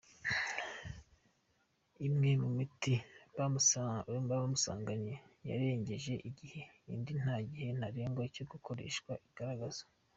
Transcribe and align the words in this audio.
Imwe 2.07 2.29
mu 2.41 2.49
miti 2.57 2.93
bamusanganye 4.31 5.13
yarengeje 5.49 6.13
igihe, 6.29 6.61
indi 6.93 7.13
nta 7.21 7.37
gihe 7.49 7.69
ntarengwa 7.77 8.23
cyo 8.35 8.43
gukoreshwa 8.51 9.11
igaragaza. 9.29 9.83